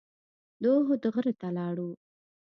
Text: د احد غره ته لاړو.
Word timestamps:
د 0.61 0.63
احد 0.77 1.03
غره 1.13 1.33
ته 1.39 1.47
لاړو. 1.57 1.89